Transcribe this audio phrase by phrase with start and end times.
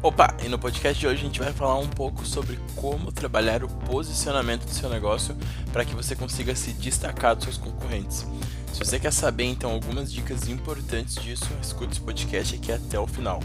[0.00, 3.64] Opa, e no podcast de hoje a gente vai falar um pouco sobre como trabalhar
[3.64, 5.36] o posicionamento do seu negócio
[5.72, 8.24] para que você consiga se destacar dos seus concorrentes.
[8.72, 13.08] Se você quer saber então algumas dicas importantes disso, escute esse podcast aqui até o
[13.08, 13.40] final.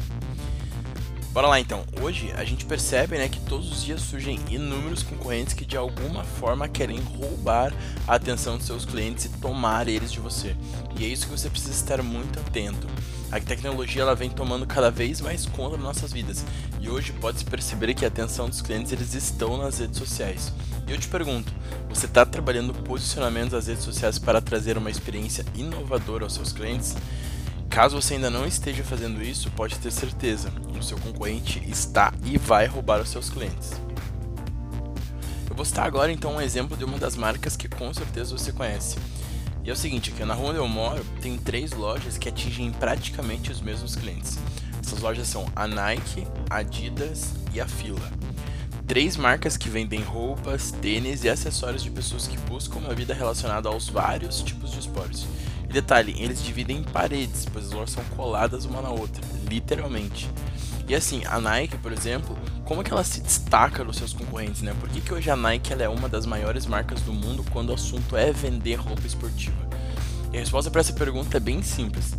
[1.34, 1.84] Bora lá então.
[2.00, 6.24] Hoje a gente percebe né, que todos os dias surgem inúmeros concorrentes que de alguma
[6.24, 7.74] forma querem roubar
[8.08, 10.56] a atenção dos seus clientes e tomar eles de você.
[10.96, 12.88] E é isso que você precisa estar muito atento.
[13.32, 16.46] A tecnologia ela vem tomando cada vez mais conta das nossas vidas
[16.80, 20.54] e hoje pode-se perceber que a atenção dos clientes eles estão nas redes sociais.
[20.88, 21.52] E eu te pergunto,
[21.90, 26.96] você está trabalhando posicionamento das redes sociais para trazer uma experiência inovadora aos seus clientes?
[27.74, 32.38] Caso você ainda não esteja fazendo isso, pode ter certeza, o seu concorrente está e
[32.38, 33.72] vai roubar os seus clientes.
[35.50, 38.52] Eu vou citar agora então um exemplo de uma das marcas que com certeza você
[38.52, 39.00] conhece.
[39.64, 42.72] E é o seguinte, aqui na rua onde eu moro tem três lojas que atingem
[42.72, 44.38] praticamente os mesmos clientes.
[44.80, 48.12] Essas lojas são a Nike, a Adidas e a Fila.
[48.86, 53.68] Três marcas que vendem roupas, tênis e acessórios de pessoas que buscam uma vida relacionada
[53.68, 55.26] aos vários tipos de esportes.
[55.74, 60.30] Detalhe, eles dividem em paredes, pois as lojas são coladas uma na outra, literalmente.
[60.88, 64.62] E assim, a Nike, por exemplo, como é que ela se destaca dos seus concorrentes,
[64.62, 64.76] né?
[64.80, 67.74] Por que, que hoje a Nike é uma das maiores marcas do mundo quando o
[67.74, 69.68] assunto é vender roupa esportiva?
[70.32, 72.16] E a resposta para essa pergunta é bem simples.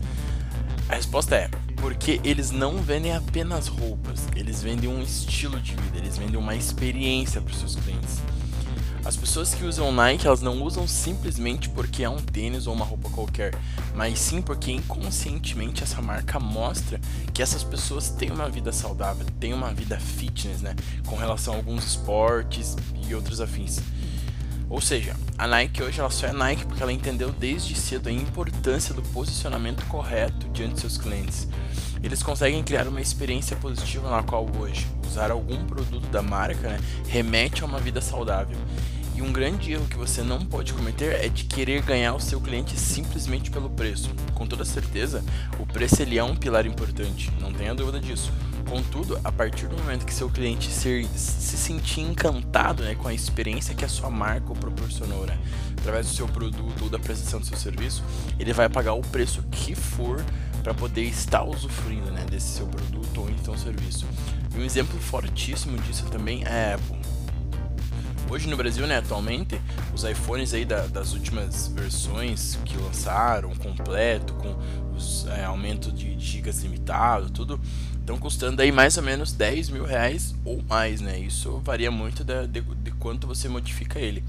[0.89, 5.99] A resposta é porque eles não vendem apenas roupas, eles vendem um estilo de vida,
[5.99, 8.19] eles vendem uma experiência para os seus clientes.
[9.05, 12.87] As pessoas que usam Nike, elas não usam simplesmente porque é um tênis ou uma
[12.87, 13.55] roupa qualquer,
[13.95, 16.99] mas sim porque inconscientemente essa marca mostra
[17.35, 20.75] que essas pessoas têm uma vida saudável, têm uma vida fitness, né,
[21.07, 23.79] com relação a alguns esportes e outros afins.
[24.71, 28.13] Ou seja, a Nike hoje ela só é Nike porque ela entendeu desde cedo a
[28.13, 31.47] importância do posicionamento correto diante de seus clientes.
[32.05, 36.79] Eles conseguem criar uma experiência positiva na qual hoje usar algum produto da marca né,
[37.09, 38.59] remete a uma vida saudável.
[39.15, 42.39] E um grande erro que você não pode cometer é de querer ganhar o seu
[42.43, 44.11] cliente simplesmente pelo preço.
[44.35, 45.25] Com toda certeza,
[45.59, 48.31] o preço ele é um pilar importante, não tenha dúvida disso.
[48.69, 53.15] Contudo, a partir do momento que seu cliente se, se sentir encantado né, com a
[53.15, 55.39] experiência que a sua marca o proporcionou, né,
[55.79, 58.03] através do seu produto ou da prestação do seu serviço,
[58.39, 60.23] ele vai pagar o preço que for
[60.65, 64.07] para poder estar usufruindo né, desse seu produto ou então serviço.
[64.57, 66.97] E um exemplo fortíssimo disso também é a Apple.
[68.31, 69.61] Hoje no Brasil, né, atualmente,
[69.93, 74.57] os iPhones aí da, das últimas versões que lançaram, completo, com
[74.97, 77.61] os é, aumento de gigas limitado, tudo,
[78.01, 81.19] estão custando aí mais ou menos 10 mil reais ou mais, né?
[81.19, 84.25] Isso varia muito de, de, de quanto você modifica ele.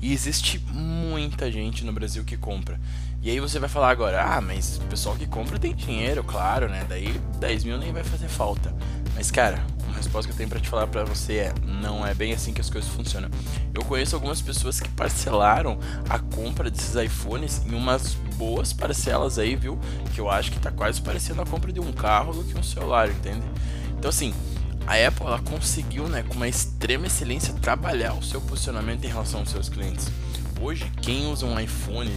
[0.00, 2.80] E existe muita gente no Brasil que compra.
[3.22, 6.70] E aí você vai falar agora, ah, mas o pessoal que compra tem dinheiro, claro,
[6.70, 6.86] né?
[6.88, 8.74] Daí 10 mil nem vai fazer falta.
[9.14, 12.14] Mas cara, uma resposta que eu tenho para te falar para você é: não é
[12.14, 13.28] bem assim que as coisas funcionam.
[13.74, 19.54] Eu conheço algumas pessoas que parcelaram a compra desses iPhones em umas boas parcelas aí,
[19.54, 19.78] viu?
[20.14, 22.62] Que eu acho que tá quase parecendo a compra de um carro do que um
[22.62, 23.44] celular, entende?
[23.98, 24.32] Então assim,
[24.86, 29.40] a Apple ela conseguiu, né, com uma extrema excelência trabalhar o seu posicionamento em relação
[29.40, 30.10] aos seus clientes.
[30.60, 32.10] Hoje, quem usa um iPhone,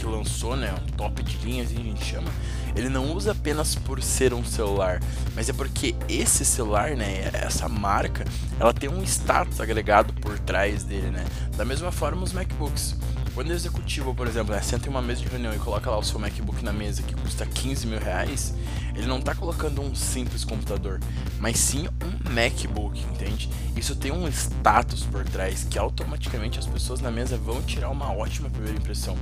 [0.00, 2.30] que lançou, né, um top de linha, assim a gente chama,
[2.74, 4.98] ele não usa apenas por ser um celular,
[5.34, 8.24] mas é porque esse celular, né, essa marca,
[8.58, 11.26] ela tem um status agregado por trás dele, né?
[11.54, 12.96] Da mesma forma os MacBooks.
[13.34, 15.98] Quando o executivo, por exemplo, né, senta em uma mesa de reunião e coloca lá
[15.98, 18.54] o seu MacBook na mesa que custa 15 mil reais,
[18.94, 20.98] ele não está colocando um simples computador,
[21.38, 23.50] mas sim um MacBook, entende?
[23.76, 28.12] Isso tem um status por trás que automaticamente as pessoas na mesa vão tirar uma
[28.12, 29.16] ótima primeira impressão.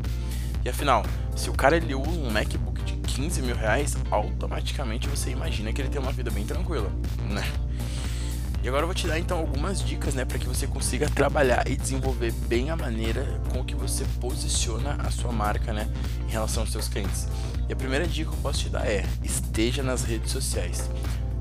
[0.68, 1.02] E afinal,
[1.34, 5.80] se o cara ele usa um MacBook de 15 mil reais, automaticamente você imagina que
[5.80, 6.92] ele tem uma vida bem tranquila,
[7.26, 7.42] né?
[8.62, 11.66] E agora eu vou te dar então algumas dicas, né, para que você consiga trabalhar
[11.66, 15.88] e desenvolver bem a maneira com que você posiciona a sua marca, né,
[16.28, 17.26] em relação aos seus clientes.
[17.66, 20.90] E a primeira dica que eu posso te dar é: esteja nas redes sociais.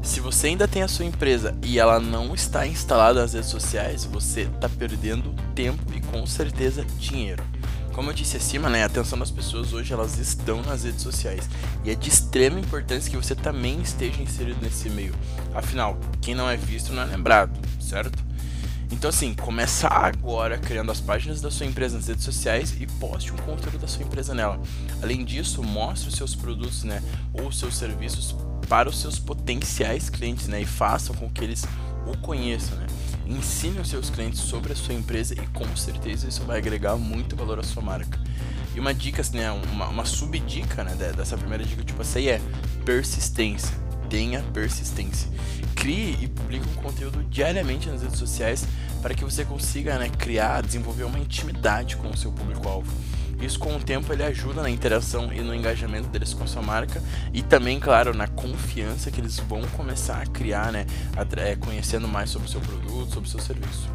[0.02, 4.06] Se você ainda tem a sua empresa e ela não está instalada nas redes sociais,
[4.06, 7.44] você está perdendo tempo e com certeza dinheiro.
[7.98, 11.50] Como eu disse acima, né, a atenção das pessoas hoje elas estão nas redes sociais
[11.84, 15.16] e é de extrema importância que você também esteja inserido nesse meio.
[15.56, 18.24] Afinal, quem não é visto não é lembrado, certo?
[18.92, 23.34] Então assim, começa agora criando as páginas da sua empresa nas redes sociais e poste
[23.34, 24.62] um conteúdo da sua empresa nela.
[25.02, 27.02] Além disso, mostre os seus produtos, né,
[27.34, 28.36] ou os seus serviços
[28.70, 31.66] para os seus potenciais clientes, né, e façam com que eles
[32.06, 32.86] o conheçam, né.
[33.30, 37.36] Ensine os seus clientes sobre a sua empresa e com certeza isso vai agregar muito
[37.36, 38.18] valor à sua marca.
[38.74, 41.94] E uma dica, assim, né, uma, uma subdica né, dessa primeira dica que eu te
[41.94, 42.40] passei é
[42.86, 43.76] persistência.
[44.10, 45.30] tenha persistência.
[45.76, 48.66] Crie e publique um conteúdo diariamente nas redes sociais
[49.02, 52.92] para que você consiga né, criar, desenvolver uma intimidade com o seu público-alvo.
[53.40, 56.62] Isso com o tempo ele ajuda na interação e no engajamento deles com a sua
[56.62, 57.02] marca
[57.32, 60.86] e também, claro, na confiança que eles vão começar a criar, né,
[61.38, 63.88] é, conhecendo mais sobre o seu produto, sobre o seu serviço.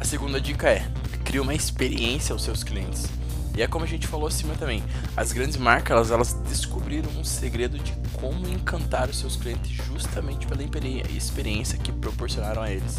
[0.00, 0.86] A segunda dica é:
[1.24, 3.06] crie uma experiência aos seus clientes.
[3.56, 4.84] E é como a gente falou acima também,
[5.16, 10.46] as grandes marcas elas, elas descobriram um segredo de como encantar os seus clientes justamente
[10.46, 10.62] pela
[11.10, 12.98] experiência que proporcionaram a eles.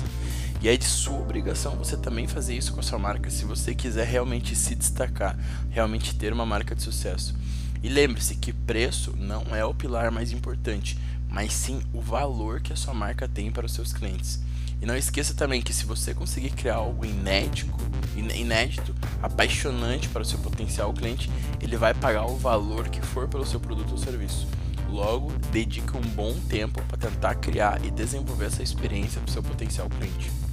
[0.62, 3.74] E é de sua obrigação você também fazer isso com a sua marca se você
[3.74, 5.38] quiser realmente se destacar,
[5.70, 7.34] realmente ter uma marca de sucesso.
[7.82, 12.74] E lembre-se que preço não é o pilar mais importante, mas sim o valor que
[12.74, 14.42] a sua marca tem para os seus clientes.
[14.82, 17.74] E não esqueça também que se você conseguir criar algo inédito,
[18.16, 21.30] inédito, apaixonante para o seu potencial cliente,
[21.62, 24.46] ele vai pagar o valor que for pelo seu produto ou serviço.
[24.90, 29.44] Logo, dedique um bom tempo para tentar criar e desenvolver essa experiência para o seu
[29.44, 30.49] potencial cliente.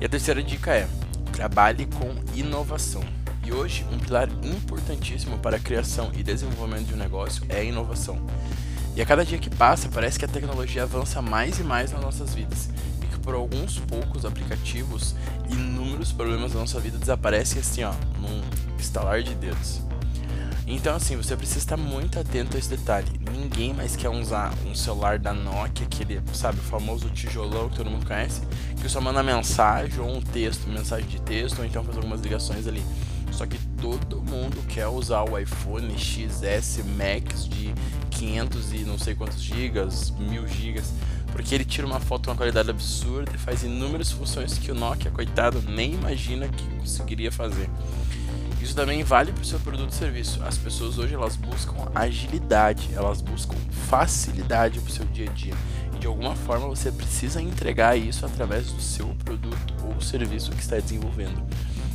[0.00, 0.88] E a terceira dica é:
[1.32, 3.02] trabalhe com inovação.
[3.44, 7.64] E hoje, um pilar importantíssimo para a criação e desenvolvimento de um negócio é a
[7.64, 8.20] inovação.
[8.94, 12.02] E a cada dia que passa, parece que a tecnologia avança mais e mais nas
[12.02, 12.68] nossas vidas
[13.28, 15.14] por alguns poucos aplicativos,
[15.50, 18.40] inúmeros problemas da nossa vida desaparecem assim, ó, num
[18.78, 19.82] estalar de dedos.
[20.70, 23.08] Então, assim, você precisa estar muito atento a esse detalhe.
[23.32, 27.90] Ninguém mais quer usar um celular da Nokia, aquele, sabe, o famoso tijolão que todo
[27.90, 28.42] mundo conhece,
[28.78, 32.66] que só manda mensagem ou um texto, mensagem de texto, ou então faz algumas ligações
[32.66, 32.84] ali.
[33.32, 37.72] Só que todo mundo quer usar o iPhone XS Max de
[38.10, 40.92] 500 e não sei quantos gigas, mil gigas
[41.32, 44.74] porque ele tira uma foto com uma qualidade absurda e faz inúmeras funções que o
[44.74, 47.68] Nokia, coitado, nem imagina que conseguiria fazer.
[48.60, 50.42] Isso também vale para o seu produto e serviço.
[50.42, 53.56] As pessoas hoje elas buscam agilidade, elas buscam
[53.88, 55.54] facilidade para o seu dia a dia.
[55.94, 60.60] E de alguma forma você precisa entregar isso através do seu produto ou serviço que
[60.60, 61.42] está desenvolvendo.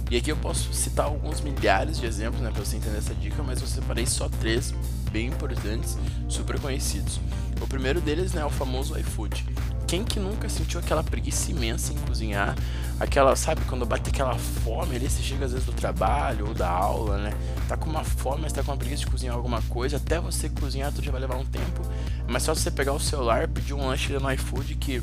[0.09, 3.41] E aqui eu posso citar alguns milhares de exemplos né, para você entender essa dica,
[3.41, 4.73] mas eu separei só três
[5.11, 5.97] bem importantes,
[6.27, 7.19] super conhecidos.
[7.61, 9.45] O primeiro deles né, é o famoso iFood.
[9.93, 12.55] Quem que nunca sentiu aquela preguiça imensa em cozinhar?
[12.99, 16.67] Aquela, sabe, quando bate aquela fome ali, você chega às vezes do trabalho ou da
[16.67, 17.31] aula, né?
[17.67, 20.49] Tá com uma fome, mas tá com uma preguiça de cozinhar alguma coisa, até você
[20.49, 21.83] cozinhar tudo já vai levar um tempo.
[22.27, 24.99] Mas só você pegar o celular, pedir um lanche no iFood que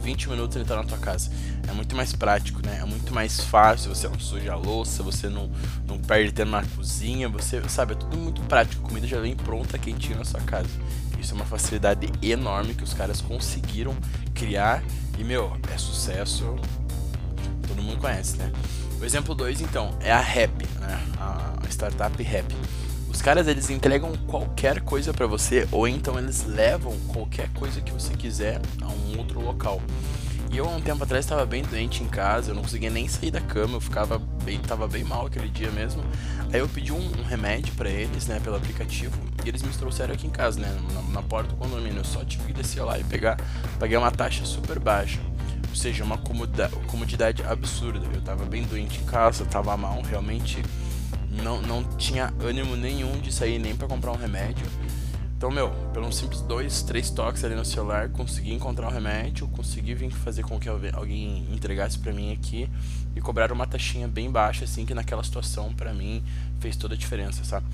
[0.00, 1.30] 20 minutos ele tá na tua casa.
[1.68, 2.78] É muito mais prático, né?
[2.80, 5.50] É muito mais fácil, você não suja a louça, você não,
[5.86, 8.82] não perde tempo na cozinha, você sabe, é tudo muito prático.
[8.82, 10.70] A comida já vem pronta, quentinha na sua casa.
[11.20, 13.94] Isso é uma facilidade enorme que os caras conseguiram
[14.34, 14.82] criar
[15.18, 16.56] e, meu, é sucesso.
[17.68, 18.50] Todo mundo conhece, né?
[19.00, 20.98] O exemplo 2, então, é a Rap, né?
[21.18, 22.56] A startup Rap.
[23.08, 27.92] Os caras eles entregam qualquer coisa para você ou então eles levam qualquer coisa que
[27.92, 29.80] você quiser a um outro local.
[30.50, 33.06] E eu, há um tempo atrás, estava bem doente em casa, eu não conseguia nem
[33.06, 36.02] sair da cama, eu ficava bem, tava bem mal aquele dia mesmo.
[36.52, 40.14] Aí eu pedi um, um remédio para eles, né, pelo aplicativo, e eles me trouxeram
[40.14, 41.98] aqui em casa, né, na, na, porta do condomínio.
[41.98, 43.36] Eu só tive que descer lá e pegar,
[43.78, 45.20] paguei uma taxa super baixa.
[45.68, 48.04] Ou seja, uma comodidade, absurda.
[48.12, 50.62] Eu tava bem doente em casa, tava mal, realmente
[51.30, 54.66] não, não tinha ânimo nenhum de sair nem para comprar um remédio.
[55.40, 59.48] Então, meu, pelo simples dois, três toques ali no celular, consegui encontrar o um remédio,
[59.48, 62.68] consegui vir fazer com que alguém entregasse para mim aqui
[63.16, 66.22] e cobrar uma taxinha bem baixa, assim, que naquela situação para mim
[66.58, 67.64] fez toda a diferença, sabe?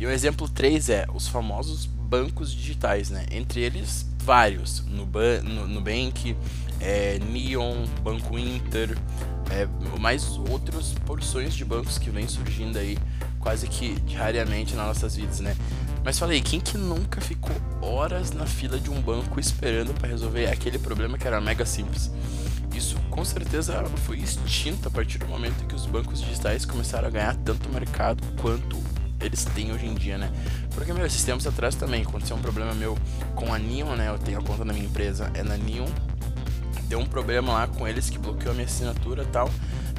[0.00, 3.26] E o exemplo 3 é os famosos bancos digitais, né?
[3.30, 4.82] Entre eles, vários.
[4.86, 6.36] Nubank, Nubank
[6.80, 8.96] é, Neon, Banco Inter,
[9.50, 9.68] é,
[10.00, 12.96] mais outras porções de bancos que vem surgindo aí
[13.38, 15.54] quase que diariamente nas nossas vidas, né?
[16.02, 20.46] Mas falei, quem que nunca ficou horas na fila de um banco esperando para resolver
[20.46, 22.10] aquele problema que era mega simples?
[22.74, 27.10] Isso com certeza foi extinto a partir do momento que os bancos digitais começaram a
[27.10, 28.78] ganhar tanto mercado quanto
[29.20, 30.30] eles têm hoje em dia, né?
[30.74, 32.96] Porque, meu, esses tempos atrás também aconteceu um problema meu
[33.34, 34.08] com a Neon, né?
[34.08, 35.88] Eu tenho a conta da minha empresa, é na Neon.
[36.84, 39.50] Deu um problema lá com eles que bloqueou a minha assinatura e tal.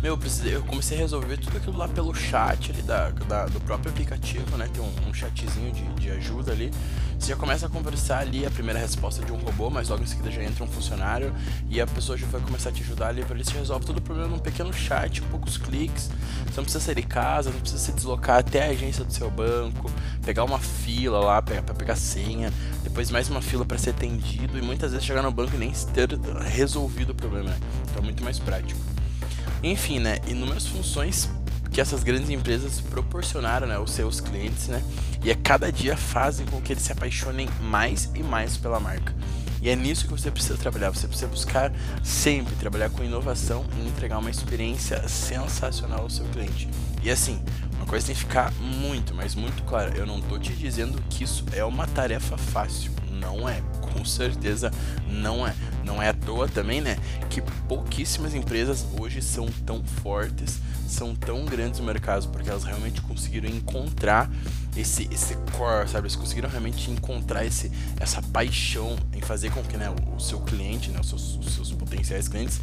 [0.01, 3.45] Meu, eu, precisei, eu comecei a resolver tudo aquilo lá pelo chat ali da, da
[3.45, 4.67] do próprio aplicativo, né?
[4.73, 6.71] Tem um, um chatzinho de, de ajuda ali.
[7.19, 10.07] Você já começa a conversar ali, a primeira resposta de um robô, mas logo em
[10.07, 11.31] seguida já entra um funcionário
[11.69, 13.99] e a pessoa já vai começar a te ajudar ali para ele se resolve todo
[13.99, 16.09] o problema num pequeno chat, poucos cliques.
[16.45, 19.29] Você não precisa sair de casa, não precisa se deslocar até a agência do seu
[19.29, 19.91] banco,
[20.25, 22.51] pegar uma fila lá para pegar senha,
[22.83, 25.71] depois mais uma fila para ser atendido e muitas vezes chegar no banco e nem
[25.93, 26.09] ter
[26.49, 27.51] resolvido o problema.
[27.51, 27.57] Né?
[27.83, 28.90] Então é muito mais prático.
[29.63, 30.19] Enfim, né?
[30.27, 31.29] Inúmeras funções
[31.71, 34.83] que essas grandes empresas proporcionaram né, aos seus clientes, né?
[35.23, 39.13] E a cada dia fazem com que eles se apaixonem mais e mais pela marca.
[39.61, 40.89] E é nisso que você precisa trabalhar.
[40.89, 41.71] Você precisa buscar
[42.03, 46.67] sempre trabalhar com inovação e entregar uma experiência sensacional ao seu cliente.
[47.03, 47.39] E assim,
[47.77, 49.95] uma coisa tem que ficar muito, mas muito clara.
[49.95, 52.91] Eu não estou te dizendo que isso é uma tarefa fácil.
[53.21, 53.61] Não é.
[53.79, 54.71] Com certeza
[55.07, 55.53] não é.
[55.85, 56.97] Não é à toa também, né?
[57.29, 62.99] Que pouquíssimas empresas hoje são tão fortes, são tão grandes no mercado, porque elas realmente
[63.01, 64.29] conseguiram encontrar
[64.75, 66.07] esse, esse core, sabe?
[66.07, 70.89] Eles conseguiram realmente encontrar esse, essa paixão em fazer com que né, o, seu cliente,
[70.89, 72.59] né, os, seus, os seus potenciais clientes,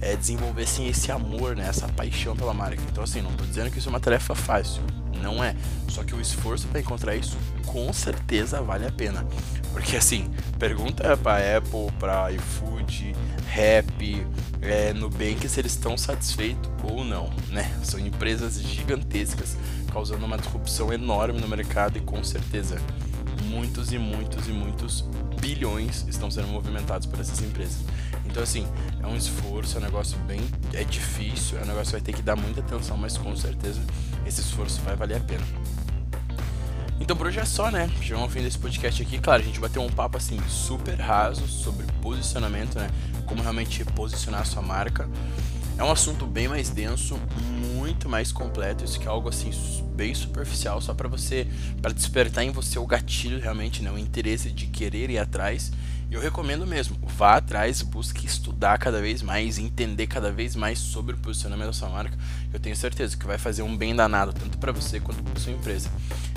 [0.00, 2.82] é, desenvolvessem esse amor, né, essa paixão pela marca.
[2.90, 4.82] Então, assim, não estou dizendo que isso é uma tarefa fácil,
[5.22, 5.54] não é.
[5.88, 7.36] Só que o esforço para encontrar isso
[7.66, 9.26] com certeza vale a pena.
[9.72, 13.14] Porque, assim, pergunta para Apple, para iFood,
[13.46, 14.26] Rap,
[14.60, 17.70] é, Nubank se eles estão satisfeitos ou não, né?
[17.82, 19.56] São empresas gigantescas
[19.92, 22.80] causando uma disrupção enorme no mercado e com certeza
[23.44, 25.04] muitos e muitos e muitos
[25.40, 27.78] bilhões estão sendo movimentados por essas empresas.
[28.32, 28.66] Então assim,
[29.02, 30.40] é um esforço, é um negócio bem
[30.72, 33.78] é difícil, é um negócio que vai ter que dar muita atenção, mas com certeza
[34.26, 35.44] esse esforço vai valer a pena.
[36.98, 37.90] Então por hoje é só, né?
[38.00, 39.18] Chegamos ao fim desse podcast aqui.
[39.18, 42.88] Claro, a gente bateu um papo assim super raso sobre posicionamento, né?
[43.26, 45.06] Como realmente posicionar a sua marca.
[45.76, 47.20] É um assunto bem mais denso,
[47.76, 49.50] muito mais completo, isso que é algo assim
[49.94, 51.46] bem superficial, só para você,
[51.82, 55.70] para despertar em você o gatilho realmente, né, o interesse de querer ir atrás.
[56.12, 61.14] Eu recomendo mesmo, vá atrás, busque estudar cada vez mais, entender cada vez mais sobre
[61.14, 62.14] o posicionamento da sua marca.
[62.52, 65.52] Eu tenho certeza que vai fazer um bem danado tanto para você quanto para sua
[65.52, 65.88] empresa.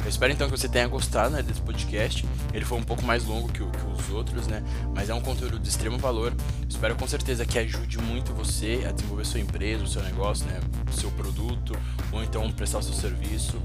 [0.02, 2.26] Eu espero então que você tenha gostado né, desse podcast.
[2.54, 4.64] Ele foi um pouco mais longo que, que os outros, né?
[4.96, 6.34] Mas é um conteúdo de extremo valor.
[6.70, 10.58] Espero com certeza que ajude muito você a desenvolver sua empresa, o seu negócio, né?
[10.90, 11.78] O seu produto,
[12.14, 13.62] ou então prestar o seu serviço.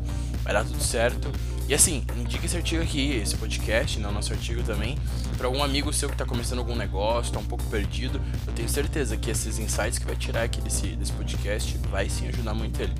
[0.50, 1.30] Vai dar tudo certo.
[1.69, 4.99] E assim, indique esse artigo aqui, esse podcast, né, o nosso artigo também,
[5.38, 8.21] para algum amigo seu que está começando algum negócio, está um pouco perdido.
[8.45, 12.26] Eu tenho certeza que esses insights que vai tirar aqui desse, desse podcast vai sim
[12.26, 12.92] ajudar muito ele.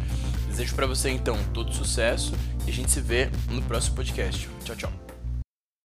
[0.47, 2.33] Desejo para você então todo sucesso
[2.65, 4.49] e a gente se vê no próximo podcast.
[4.65, 5.10] Tchau, tchau.